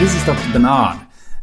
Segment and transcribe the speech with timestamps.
[0.00, 0.50] this is Dr.
[0.54, 0.98] Bernard,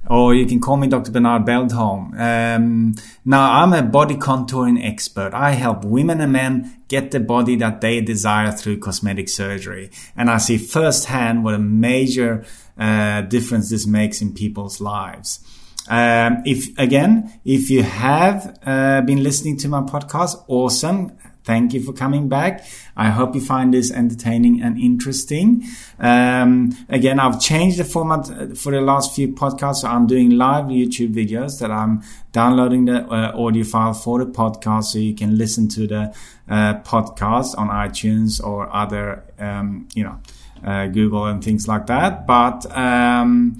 [0.09, 1.11] or you can call me Dr.
[1.11, 2.19] Bernard Beldholm.
[2.19, 5.31] Um, now, I'm a body contouring expert.
[5.35, 9.91] I help women and men get the body that they desire through cosmetic surgery.
[10.15, 12.45] And I see firsthand what a major
[12.79, 15.39] uh, difference this makes in people's lives.
[15.87, 21.15] Um, if again, if you have uh, been listening to my podcast, awesome.
[21.47, 22.65] Thank you for coming back.
[22.97, 25.63] I hope you find this entertaining and interesting.
[25.97, 29.77] Um, again, I've changed the format uh, for the last few podcasts.
[29.77, 34.29] So I'm doing live YouTube videos that I'm downloading the uh, audio file for the
[34.29, 36.13] podcast so you can listen to the
[36.49, 40.19] uh, podcast on iTunes or other, um, you know,
[40.65, 42.27] uh, Google and things like that.
[42.27, 43.57] But, um,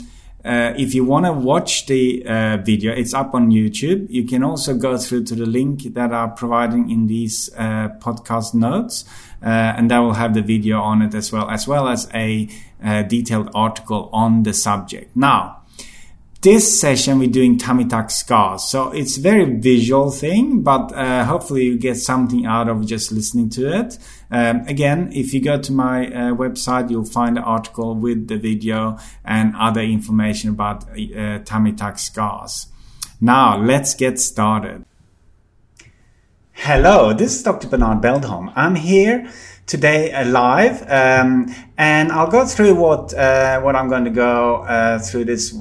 [0.47, 4.07] uh, if you want to watch the uh, video, it's up on YouTube.
[4.09, 8.53] You can also go through to the link that I'm providing in these uh, podcast
[8.53, 9.03] notes,
[9.43, 12.47] uh, and that will have the video on it as well, as well as a
[12.81, 15.15] uh, detailed article on the subject.
[15.15, 15.56] Now,
[16.41, 18.63] this session we're doing tummy tuck scars.
[18.63, 23.11] So it's a very visual thing but uh, hopefully you get something out of just
[23.11, 23.97] listening to it.
[24.29, 28.37] Um, again if you go to my uh, website you'll find the article with the
[28.37, 32.67] video and other information about uh, tummy tuck scars.
[33.19, 34.85] Now let's get started.
[36.53, 38.53] Hello this is dr bernard beldholm.
[38.55, 39.31] I'm here
[39.65, 44.63] today uh, live um, and i'll go through what uh, what i'm going to go
[44.63, 45.53] uh, through this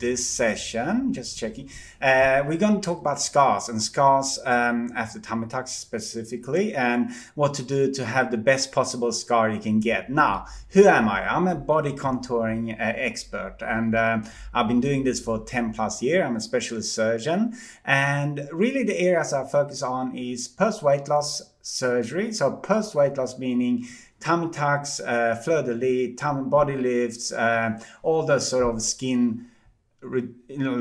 [0.00, 1.70] this session, just checking,
[2.00, 7.12] uh, we're going to talk about scars and scars um, after tummy tucks specifically and
[7.34, 10.10] what to do to have the best possible scar you can get.
[10.10, 11.26] Now, who am I?
[11.32, 16.02] I'm a body contouring uh, expert and um, I've been doing this for 10 plus
[16.02, 16.24] years.
[16.26, 21.42] I'm a specialist surgeon and really the areas I focus on is post weight loss
[21.62, 22.32] surgery.
[22.32, 23.86] So post weight loss meaning
[24.20, 29.46] tummy tucks, uh, fleur de lis, tummy body lifts, uh, all those sort of skin
[30.02, 30.76] you know,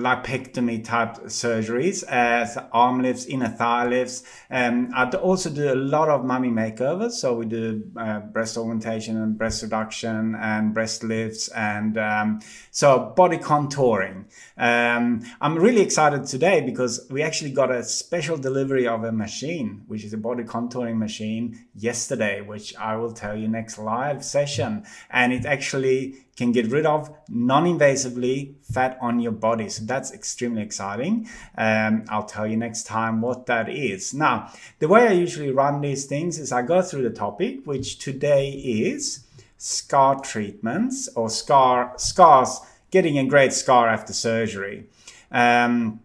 [0.80, 4.24] type surgeries, as arm lifts, inner thigh lifts.
[4.50, 7.12] Um, I also do a lot of mummy makeovers.
[7.12, 12.40] So we do uh, breast augmentation and breast reduction and breast lifts and um,
[12.72, 14.25] so body contouring.
[14.57, 19.84] Um, I'm really excited today because we actually got a special delivery of a machine,
[19.88, 24.86] which is a body contouring machine yesterday, which I will tell you next live session.
[25.09, 29.67] And it actually can get rid of non-invasively fat on your body.
[29.67, 31.29] So that's extremely exciting.
[31.57, 34.13] Um, I'll tell you next time what that is.
[34.13, 38.00] Now, the way I usually run these things is I go through the topic, which
[38.00, 39.25] today is
[39.57, 44.88] scar treatments or scar scars, getting a great scar after surgery.
[45.31, 46.00] Um,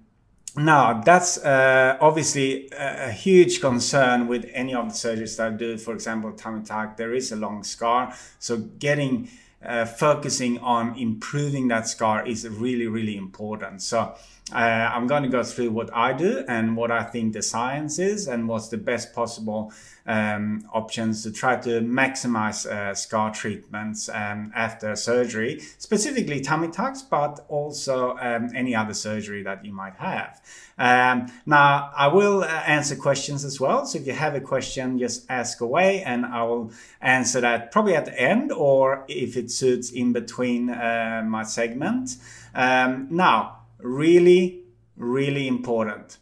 [0.57, 5.57] now, that's uh, obviously a, a, huge concern with any of the surgeries that I
[5.57, 5.77] do.
[5.79, 8.15] For example, tummy tuck, there is a long scar.
[8.39, 9.29] So getting
[9.67, 13.83] uh, focusing on improving that scar is really, really important.
[13.83, 14.15] So
[14.55, 17.99] uh, I'm going to go through what I do and what I think the science
[17.99, 19.73] is and what's the best possible
[20.07, 27.03] um, options to try to maximize uh, scar treatments um, after surgery, specifically tummy tucks,
[27.03, 30.41] but also um, any other surgery that you might have.
[30.79, 33.87] Um, now, I will uh, answer questions as well.
[33.87, 36.71] So if you have a question, just ask away and I will
[37.01, 42.17] answer that probably at the end or if it suits in between uh, my segment.
[42.55, 44.65] Um, now, really,
[44.97, 46.19] really important.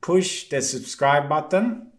[0.00, 1.92] Push the subscribe button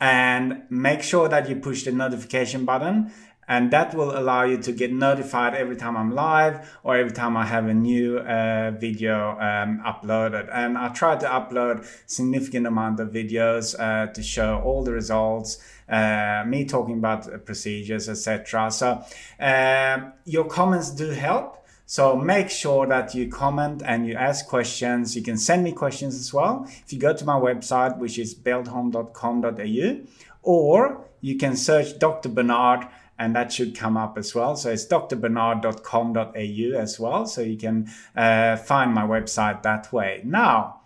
[0.00, 3.12] and make sure that you push the notification button
[3.48, 7.36] and that will allow you to get notified every time I'm live or every time
[7.36, 10.48] I have a new uh, video um, uploaded.
[10.52, 15.58] And I try to upload significant amount of videos uh, to show all the results,
[15.88, 18.70] uh, me talking about procedures, etc.
[18.72, 19.04] So
[19.38, 21.65] um, your comments do help.
[21.86, 25.16] So make sure that you comment and you ask questions.
[25.16, 26.66] You can send me questions as well.
[26.84, 30.06] If you go to my website, which is beldholm.com.au,
[30.42, 32.28] or you can search Dr.
[32.28, 32.86] Bernard
[33.18, 34.56] and that should come up as well.
[34.56, 37.26] So it's drbernard.com.au as well.
[37.26, 40.20] So you can uh, find my website that way.
[40.24, 40.80] Now,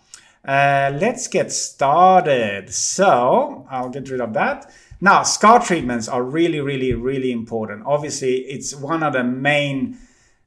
[0.44, 2.73] uh, let's get started.
[2.73, 4.70] So I'll get rid of that.
[5.00, 7.85] Now, scar treatments are really, really, really important.
[7.87, 9.99] Obviously, it's one of the main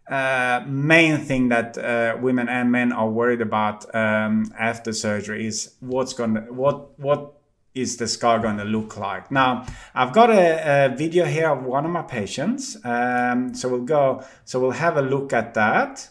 [0.08, 5.76] uh, main thing that uh, women and men are worried about um, after surgery is
[5.80, 7.34] what's going to what what
[7.74, 9.66] is the scar going to look like now
[9.96, 14.24] i've got a, a video here of one of my patients um, so we'll go
[14.46, 16.10] so we'll have a look at that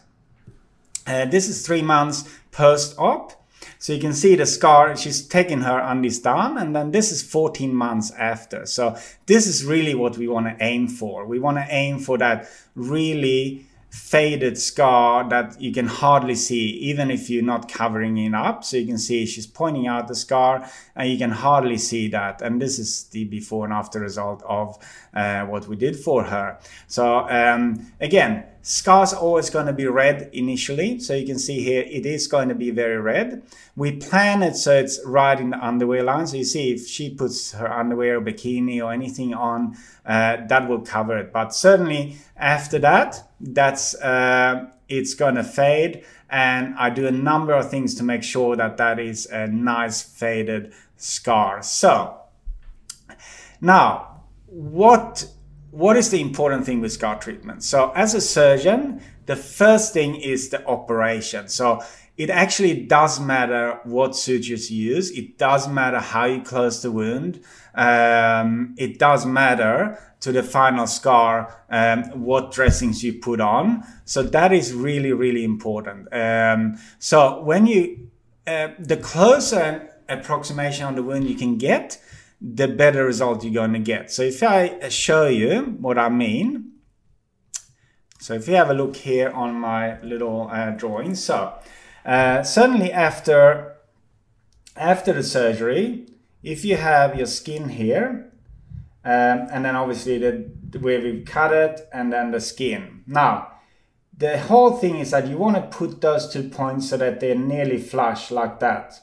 [1.05, 3.43] uh, this is three months post-op
[3.79, 7.21] so you can see the scar, she's taking her undies down and then this is
[7.21, 8.65] 14 months after.
[8.65, 8.95] So
[9.25, 11.25] this is really what we want to aim for.
[11.25, 17.11] We want to aim for that really faded scar that you can hardly see even
[17.11, 18.63] if you're not covering it up.
[18.63, 22.41] So you can see she's pointing out the scar and you can hardly see that.
[22.41, 26.57] And this is the before and after result of uh, what we did for her.
[26.87, 30.99] So um, again scars always going to be red initially.
[30.99, 33.43] So you can see here it is going to be very red.
[33.75, 36.25] We plan it so it's right in the underwear line.
[36.25, 40.67] So you see if she puts her underwear or bikini or anything on uh, that
[40.67, 41.31] will cover it.
[41.31, 47.69] But certainly after that that's uh, it's gonna fade and I do a number of
[47.69, 51.61] things to make sure that that is a nice faded scar.
[51.61, 52.21] So
[53.61, 55.27] now what
[55.69, 57.63] what is the important thing with scar treatment?
[57.63, 61.47] So as a surgeon, the first thing is the operation.
[61.47, 61.81] So
[62.15, 65.09] it actually does matter what sutures you use.
[65.11, 67.43] It does matter how you close the wound.
[67.73, 73.83] Um, it does matter to the final scar um, what dressings you put on.
[74.05, 76.07] So that is really, really important.
[76.13, 78.09] Um, so when you,
[78.47, 81.99] uh, the closer approximation on the wound you can get,
[82.39, 84.11] the better result you're going to get.
[84.11, 86.71] So if I show you what I mean,
[88.19, 91.53] so if you have a look here on my little uh, drawing, so
[92.05, 93.75] uh, certainly after
[94.77, 96.07] after the surgery,
[96.41, 98.32] if you have your skin here,
[99.05, 103.03] um, and then obviously the, the where we've cut it, and then the skin.
[103.05, 103.49] Now,
[104.17, 107.35] the whole thing is that you want to put those two points so that they're
[107.35, 109.01] nearly flush like that.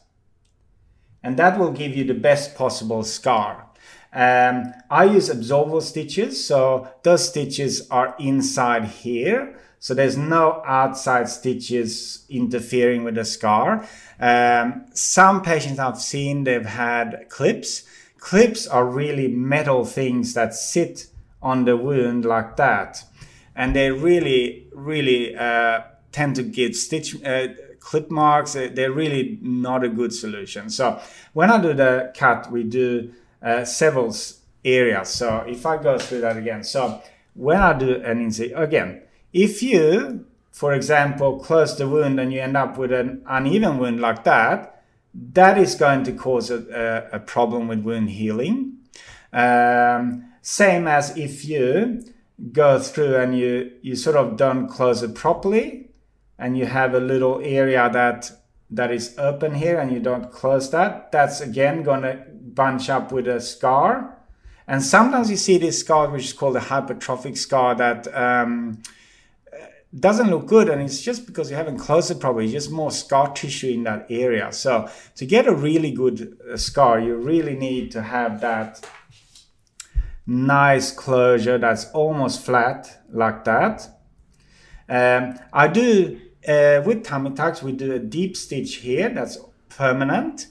[1.22, 3.66] And that will give you the best possible scar.
[4.12, 9.56] Um, I use absorbable stitches, so those stitches are inside here.
[9.78, 13.86] So there's no outside stitches interfering with the scar.
[14.18, 17.84] Um, some patients I've seen, they've had clips.
[18.20, 21.06] Clips are really metal things that sit
[21.42, 23.02] on the wound like that.
[23.56, 25.82] And they really, really uh,
[26.12, 27.48] tend to get stitch uh,
[27.80, 28.52] clip marks.
[28.52, 30.70] They're really not a good solution.
[30.70, 31.00] So
[31.32, 33.12] when I do the cut, we do
[33.42, 34.14] uh, several
[34.64, 35.08] areas.
[35.08, 37.02] So if I go through that again, so
[37.34, 39.02] when I do an incision, again,
[39.32, 44.00] if you, for example, close the wound and you end up with an uneven wound
[44.00, 44.79] like that,
[45.14, 48.78] that is going to cause a, a, a problem with wound healing.
[49.32, 52.02] Um, same as if you
[52.52, 55.90] go through and you, you sort of don't close it properly
[56.38, 58.30] and you have a little area that
[58.70, 63.12] that is open here and you don't close that, that's again going to bunch up
[63.12, 64.16] with a scar.
[64.66, 68.80] And sometimes you see this scar, which is called a hypertrophic scar, that um,
[69.98, 73.32] doesn't look good and it's just because you haven't closed it properly just more scar
[73.32, 74.52] tissue in that area.
[74.52, 78.86] So to get a really good uh, scar you really need to have that
[80.26, 83.88] nice closure that's almost flat like that.
[84.88, 89.38] Um, i do uh, with tummy tucks we do a deep stitch here that's
[89.68, 90.46] permanent.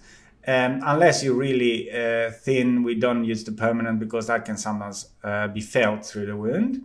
[0.48, 5.10] Um, unless you're really uh, thin we don't use the permanent because that can sometimes
[5.24, 6.84] uh, be felt through the wound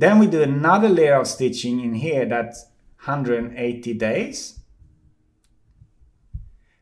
[0.00, 2.66] then we do another layer of stitching in here that's
[3.04, 4.60] 180 days.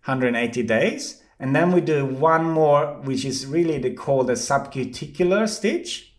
[0.04, 1.22] 180 days.
[1.40, 6.14] And then we do one more, which is really the, called a subcuticular stitch.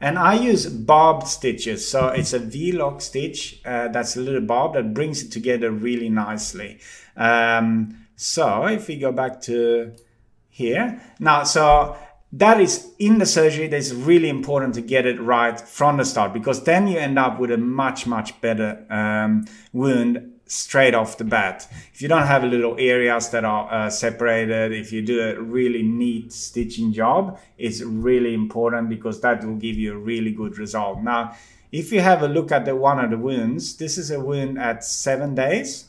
[0.00, 1.88] And I use barbed stitches.
[1.88, 6.08] So it's a V-Loc stitch uh, that's a little bob that brings it together really
[6.08, 6.80] nicely.
[7.16, 9.94] Um, so if we go back to
[10.58, 11.00] here.
[11.20, 11.96] Now, so
[12.32, 16.32] that is in the surgery that's really important to get it right from the start
[16.32, 21.24] because then you end up with a much much better um, wound straight off the
[21.24, 21.68] bat.
[21.92, 25.82] If you don't have little areas that are uh, separated if you do a really
[25.82, 31.00] neat stitching job it's really important because that will give you a really good result.
[31.00, 31.34] Now
[31.72, 34.58] if you have a look at the one of the wounds this is a wound
[34.58, 35.86] at seven days.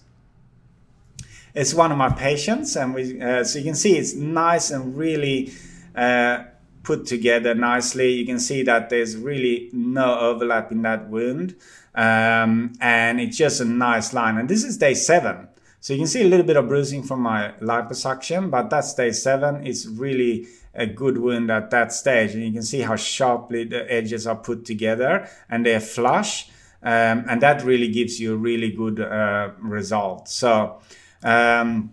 [1.53, 4.95] It's one of my patients and we uh, so you can see it's nice and
[4.95, 5.51] really
[5.95, 6.43] uh,
[6.83, 8.11] put together nicely.
[8.11, 11.55] You can see that there's really no overlap in that wound.
[11.95, 14.37] Um, and it's just a nice line.
[14.37, 15.47] And this is day seven.
[15.81, 19.11] So you can see a little bit of bruising from my liposuction, but that's day
[19.11, 19.65] seven.
[19.65, 22.33] It's really a good wound at that stage.
[22.33, 26.49] And you can see how sharply the edges are put together and they're flush.
[26.81, 30.29] Um, and that really gives you a really good uh, result.
[30.29, 30.79] So,
[31.23, 31.91] um,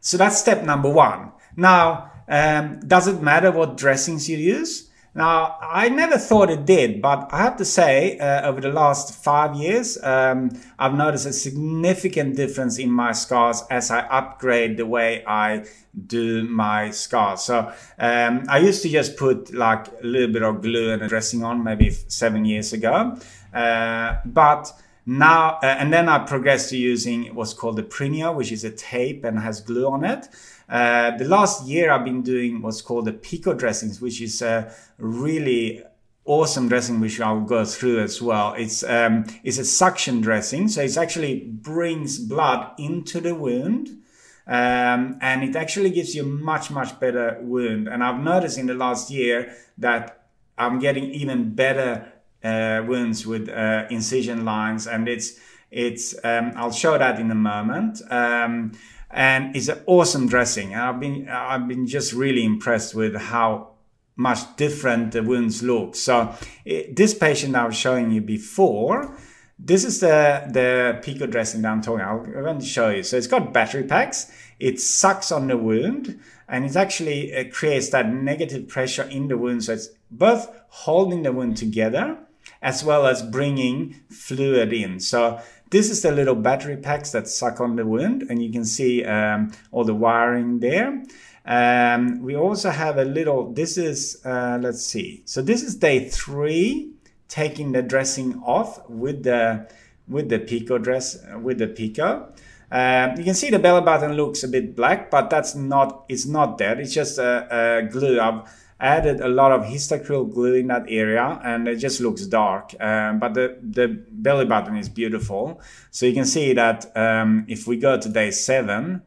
[0.00, 1.32] so that's step number one.
[1.56, 4.90] Now, um, does it matter what dressings you use?
[5.16, 9.14] Now, I never thought it did, but I have to say, uh, over the last
[9.24, 14.84] five years, um, I've noticed a significant difference in my scars as I upgrade the
[14.84, 15.64] way I
[16.06, 17.40] do my scars.
[17.40, 21.08] So um, I used to just put like a little bit of glue and a
[21.08, 23.16] dressing on maybe seven years ago.
[23.54, 24.70] Uh, but
[25.06, 28.70] now, uh, and then I progressed to using what's called the Prineo, which is a
[28.70, 30.28] tape and has glue on it.
[30.68, 34.72] Uh, the last year I've been doing what's called the Pico dressings, which is a
[34.98, 35.82] really
[36.24, 38.54] awesome dressing, which I'll go through as well.
[38.54, 44.02] It's um, it's a suction dressing, so it actually brings blood into the wound.
[44.48, 48.66] Um, and it actually gives you a much much better wound and i've noticed in
[48.66, 52.12] the last year that i'm getting even better
[52.44, 55.40] uh, wounds with uh, incision lines and it's
[55.72, 58.70] it's um, i'll show that in a moment um,
[59.10, 63.70] and it's an awesome dressing and i've been i've been just really impressed with how
[64.16, 66.34] much different the wounds look so
[66.64, 69.16] it, this patient i was showing you before
[69.58, 72.26] this is the, the Pico dressing that I'm talking about.
[72.26, 73.02] I'm going to show you.
[73.02, 74.30] So it's got battery packs.
[74.60, 79.38] It sucks on the wound and it actually it creates that negative pressure in the
[79.38, 79.64] wound.
[79.64, 82.18] So it's both holding the wound together
[82.62, 85.00] as well as bringing fluid in.
[85.00, 88.64] So this is the little battery packs that suck on the wound and you can
[88.64, 91.02] see um, all the wiring there.
[91.44, 95.22] Um, we also have a little, this is, uh, let's see.
[95.26, 96.92] So this is day three
[97.28, 99.68] taking the dressing off with the
[100.08, 102.32] with the pico dress with the pico.
[102.70, 106.26] Um, you can see the belly button looks a bit black, but that's not it's
[106.26, 106.80] not that.
[106.80, 108.20] It's just a, a glue.
[108.20, 108.42] I've
[108.78, 112.74] added a lot of Histoacryl glue in that area, and it just looks dark.
[112.80, 115.60] Um, but the the belly button is beautiful.
[115.90, 119.02] So you can see that um, if we go to day seven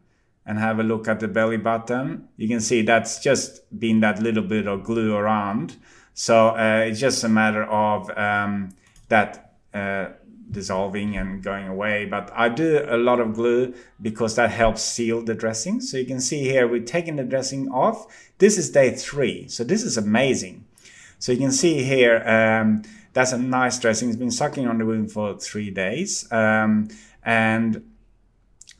[0.45, 4.21] and have a look at the belly button, you can see that's just been that
[4.21, 5.75] little bit of glue around.
[6.13, 8.69] So uh, it's just a matter of um,
[9.09, 10.07] that uh,
[10.51, 12.05] dissolving and going away.
[12.05, 15.81] But I do a lot of glue because that helps seal the dressing.
[15.81, 18.05] So you can see here, we're taking the dressing off.
[18.37, 19.47] This is day three.
[19.47, 20.65] So this is amazing.
[21.19, 24.09] So you can see here, um, that's a nice dressing.
[24.09, 26.31] It's been sucking on the wound for three days.
[26.31, 26.89] Um,
[27.23, 27.88] and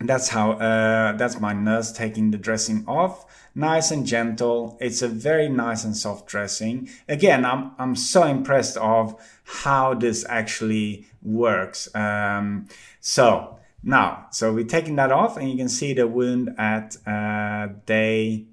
[0.01, 3.25] that's how, uh, that's my nurse taking the dressing off
[3.55, 4.77] nice and gentle.
[4.79, 6.89] It's a very nice and soft dressing.
[7.07, 11.93] Again, I'm, I'm so impressed of how this actually works.
[11.95, 12.67] Um,
[13.01, 17.69] so now, so we're taking that off and you can see the wound at uh,
[17.85, 18.45] day,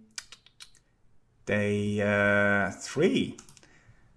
[1.46, 3.36] day uh, three.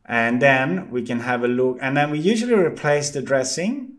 [0.05, 3.93] And then we can have a look and then we usually replace the dressing.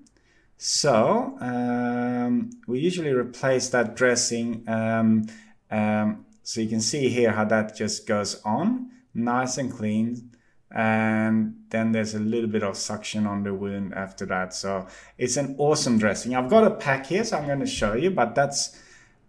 [0.62, 5.26] So um, we usually replace that dressing um,
[5.70, 10.32] um, so you can see here how that just goes on, nice and clean.
[10.70, 14.52] And then there's a little bit of suction on the wound after that.
[14.52, 14.86] So
[15.16, 16.34] it's an awesome dressing.
[16.34, 18.78] I've got a pack here, so I'm going to show you, but that's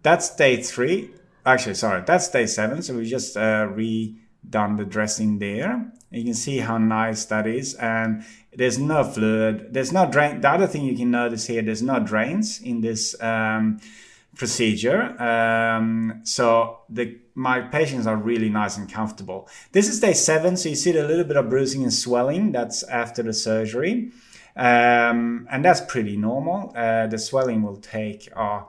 [0.02, 1.12] that's day three.
[1.46, 2.82] Actually, sorry, that's day seven.
[2.82, 3.68] So we just uh,
[4.46, 5.92] redone the dressing there.
[6.10, 7.74] You can see how nice that is.
[7.74, 9.72] And there's no fluid.
[9.72, 10.40] There's no drain.
[10.40, 13.80] The other thing you can notice here, there's no drains in this um,
[14.36, 15.20] procedure.
[15.20, 19.48] Um, so the my patients are really nice and comfortable.
[19.72, 22.52] This is day seven, so you see a little bit of bruising and swelling.
[22.52, 24.12] That's after the surgery,
[24.54, 26.74] um, and that's pretty normal.
[26.76, 28.64] Uh, the swelling will take uh,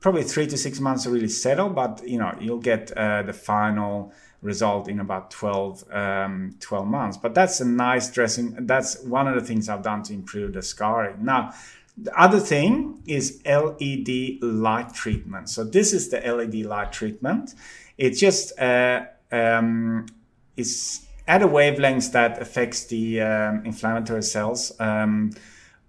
[0.00, 3.34] probably three to six months to really settle, but you know you'll get uh, the
[3.34, 7.16] final result in about 12, um, 12 months.
[7.16, 8.54] But that's a nice dressing.
[8.66, 11.24] That's one of the things I've done to improve the scarring.
[11.24, 11.52] Now
[12.00, 15.48] the other thing is LED light treatment.
[15.48, 17.54] So this is the LED light treatment.
[17.96, 20.06] It's just uh, um,
[20.56, 25.32] it's at a wavelength that affects the um, inflammatory cells um,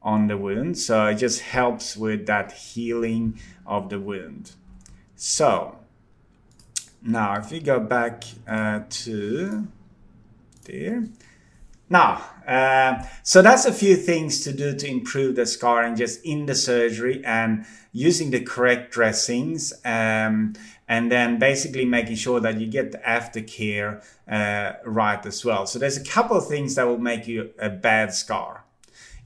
[0.01, 0.77] on the wound.
[0.77, 4.53] So it just helps with that healing of the wound.
[5.15, 5.78] So
[7.01, 9.68] now if we go back uh, to
[10.65, 11.03] there,
[11.89, 16.46] now, uh, so that's a few things to do to improve the scarring just in
[16.46, 19.74] the surgery and using the correct dressings.
[19.84, 20.53] Um,
[20.88, 25.68] and then basically making sure that you get the aftercare uh, right as well.
[25.68, 28.65] So there's a couple of things that will make you a bad scar.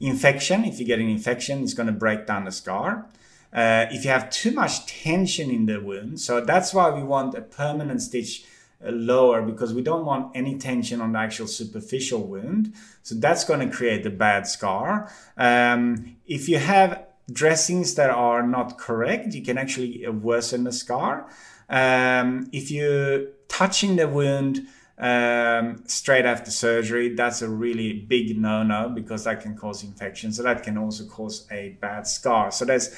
[0.00, 3.06] Infection, if you get an infection, it's going to break down the scar.
[3.54, 7.34] Uh, if you have too much tension in the wound, so that's why we want
[7.34, 8.44] a permanent stitch
[8.82, 12.72] lower because we don't want any tension on the actual superficial wound.
[13.02, 15.10] So that's going to create a bad scar.
[15.36, 21.28] Um, if you have dressings that are not correct, you can actually worsen the scar.
[21.68, 24.66] Um, if you're touching the wound
[24.98, 30.32] um, straight after surgery, that's a really big no-no because that can cause infection.
[30.32, 32.50] So that can also cause a bad scar.
[32.50, 32.94] So there's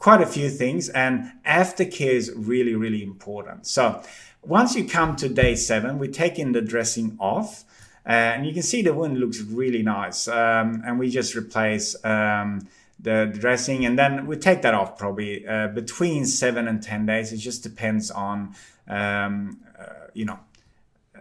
[0.00, 3.66] quite a few things and aftercare is really, really important.
[3.66, 4.02] So
[4.42, 7.64] once you come to day seven, we're taking the dressing off.
[8.06, 10.26] Uh, and you can see the wound looks really nice.
[10.26, 12.66] Um, and we just replace um,
[12.98, 17.30] the dressing and then we take that off probably uh, between seven and 10 days.
[17.30, 18.54] It just depends on,
[18.88, 20.38] um, uh, you know,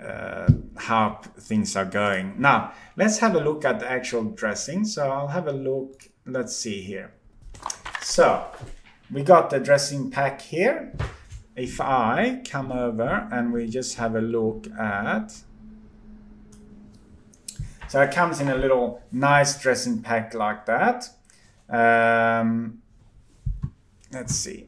[0.01, 2.36] uh, how things are going.
[2.39, 4.86] Now, let's have a look at the actual dressing.
[4.86, 6.07] So I'll have a look.
[6.25, 7.12] Let's see here.
[8.10, 8.44] So
[9.12, 10.92] we got the dressing pack here.
[11.56, 15.32] If I come over and we just have a look at
[17.88, 21.10] so it comes in a little nice dressing pack like that.
[21.70, 22.82] Um,
[24.12, 24.68] let's see.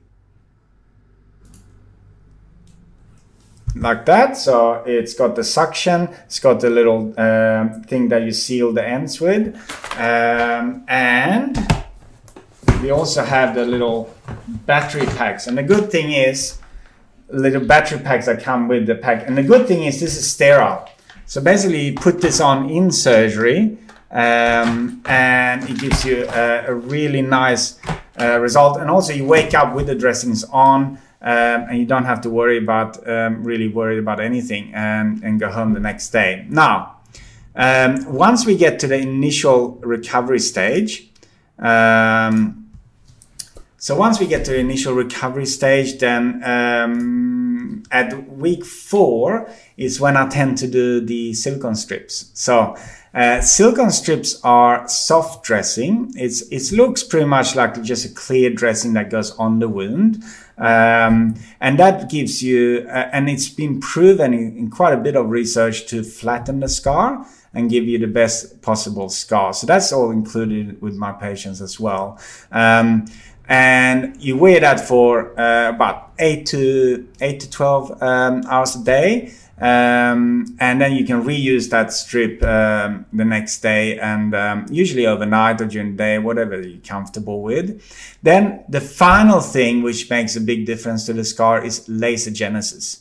[3.75, 4.38] Like that.
[4.38, 6.10] So it's got the suction.
[6.25, 9.55] It's got the little um, thing that you seal the ends with.
[9.98, 11.80] Um, and
[12.81, 14.13] we also have the little
[14.65, 15.47] battery packs.
[15.47, 16.59] And the good thing is,
[17.29, 19.27] little battery packs that come with the pack.
[19.27, 20.88] And the good thing is this is sterile.
[21.25, 23.77] So basically, you put this on in surgery,
[24.09, 27.79] um, and it gives you a, a really nice
[28.19, 28.77] uh, result.
[28.77, 31.00] And also, you wake up with the dressings on.
[31.23, 35.39] Um, and you don't have to worry about um, really worried about anything and, and
[35.39, 36.47] go home the next day.
[36.50, 36.97] Now,
[37.55, 41.11] um, once we get to the initial recovery stage,
[41.59, 42.60] um,
[43.81, 50.00] so once we get to the initial recovery stage, then um, at week four is
[50.00, 52.29] when I tend to do the silicone strips.
[52.35, 52.77] So
[53.15, 56.13] uh, silicone strips are soft dressing.
[56.15, 60.23] It's it looks pretty much like just a clear dressing that goes on the wound,
[60.59, 62.85] um, and that gives you.
[62.88, 66.69] Uh, and it's been proven in, in quite a bit of research to flatten the
[66.69, 69.53] scar and give you the best possible scar.
[69.53, 72.19] So that's all included with my patients as well.
[72.51, 73.05] Um,
[73.51, 78.84] and you wear that for uh, about eight to eight to twelve um, hours a
[78.84, 79.34] day.
[79.60, 85.05] Um, and then you can reuse that strip um, the next day and um, usually
[85.05, 87.79] overnight or during the day, whatever you're comfortable with.
[88.24, 93.00] Then the final thing which makes a big difference to the scar is laser genesis.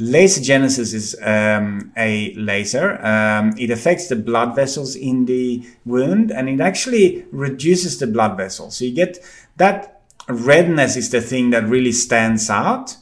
[0.00, 3.04] Laser genesis is um, a laser.
[3.04, 8.36] Um, it affects the blood vessels in the wound and it actually reduces the blood
[8.36, 8.76] vessels.
[8.76, 9.18] So you get
[9.56, 12.96] that redness is the thing that really stands out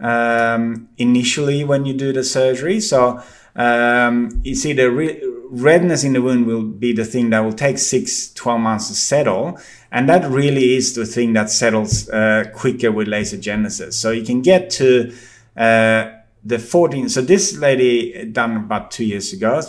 [0.00, 2.80] um, initially when you do the surgery.
[2.80, 3.22] So
[3.54, 7.52] um, you see the re- redness in the wound will be the thing that will
[7.52, 9.56] take six, 12 months to settle.
[9.92, 13.96] And that really is the thing that settles uh, quicker with laser genesis.
[13.96, 15.14] So you can get to
[15.56, 16.10] uh,
[16.42, 19.60] the 14 so this lady done about two years ago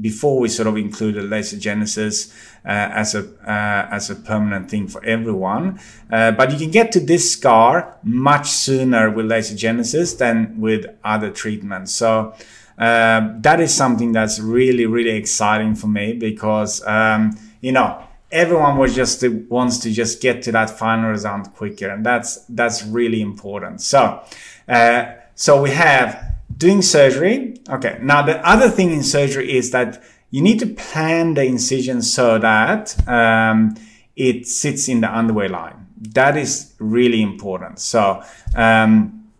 [0.00, 2.32] before we sort of included laser genesis
[2.64, 5.80] uh, as a uh, as a permanent thing for everyone.
[6.12, 10.86] Uh, but you can get to this scar much sooner with laser genesis than with
[11.02, 11.92] other treatments.
[11.92, 12.34] So
[12.78, 18.76] uh, that is something that's really really exciting for me because um, you know everyone
[18.76, 23.22] was just wants to just get to that final result quicker and that's that's really
[23.22, 23.80] important.
[23.80, 24.22] So
[24.68, 27.56] uh, so we have doing surgery.
[27.66, 27.98] Okay.
[28.02, 32.38] Now the other thing in surgery is that you need to plan the incision so
[32.38, 33.74] that um,
[34.16, 35.86] it sits in the underway line.
[36.12, 37.78] That is really important.
[37.78, 38.22] So
[38.54, 39.30] um,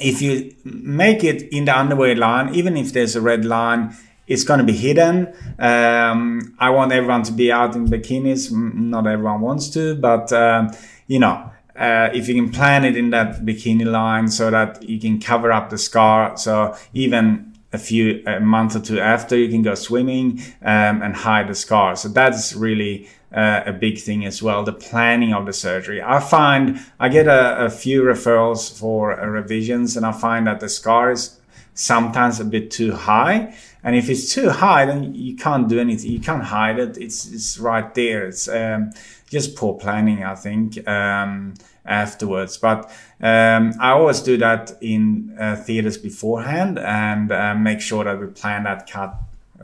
[0.00, 3.96] if you make it in the underway line, even if there's a red line,
[4.28, 5.34] it's going to be hidden.
[5.58, 8.52] Um, I want everyone to be out in bikinis.
[8.52, 10.70] Not everyone wants to, but um,
[11.08, 15.00] you know, uh, if you can plan it in that bikini line so that you
[15.00, 16.36] can cover up the scar.
[16.36, 21.16] So even a few a month or two after you can go swimming um, and
[21.16, 21.96] hide the scar.
[21.96, 24.62] So that's really uh, a big thing as well.
[24.62, 26.02] The planning of the surgery.
[26.02, 30.60] I find I get a, a few referrals for uh, revisions, and I find that
[30.60, 31.40] the scar is
[31.74, 33.54] sometimes a bit too high.
[33.82, 36.10] And if it's too high, then you can't do anything.
[36.10, 36.98] You can't hide it.
[36.98, 38.26] It's it's right there.
[38.26, 38.90] It's um,
[39.30, 40.86] just poor planning, I think.
[40.86, 42.56] Um, afterwards.
[42.56, 42.90] But
[43.20, 48.26] um, I always do that in uh, theaters beforehand and uh, make sure that we
[48.26, 49.14] plan that cut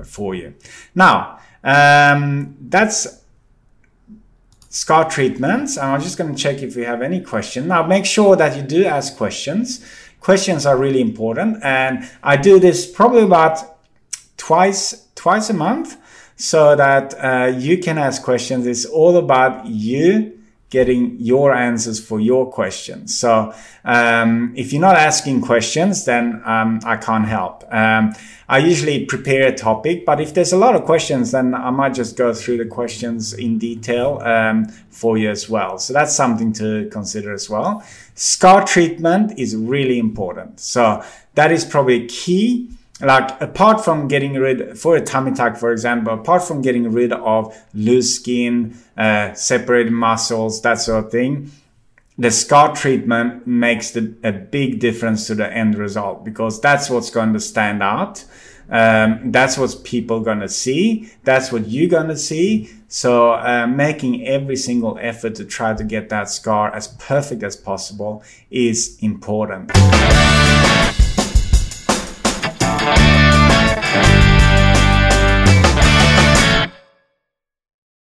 [0.05, 0.55] for you.
[0.95, 3.23] Now, um, that's
[4.69, 5.79] scar treatments.
[5.79, 7.67] I'm just going to check if we have any questions.
[7.67, 9.85] Now, make sure that you do ask questions.
[10.21, 13.79] Questions are really important, and I do this probably about
[14.37, 15.97] twice twice a month
[16.37, 18.67] so that uh, you can ask questions.
[18.67, 20.36] It's all about you
[20.71, 23.17] getting your answers for your questions.
[23.17, 27.63] So um, if you're not asking questions, then um, I can't help.
[27.73, 28.15] Um,
[28.49, 31.95] I usually prepare a topic, but if there's a lot of questions, then I might
[31.95, 35.79] just go through the questions in detail um, for you as well.
[35.79, 37.85] So that's something to consider as well.
[38.15, 40.61] Scar treatment is really important.
[40.61, 45.71] So that is probably key like apart from getting rid for a tummy tuck for
[45.71, 51.51] example apart from getting rid of loose skin uh, separated muscles that sort of thing
[52.19, 57.11] the scar treatment makes the, a big difference to the end result because that's what's
[57.11, 58.25] going to stand out.
[58.69, 61.13] Um, that's what people gonna see.
[61.23, 62.69] That's what you're gonna see.
[62.89, 67.55] So uh, making every single effort to try to get that scar as perfect as
[67.55, 69.71] possible is important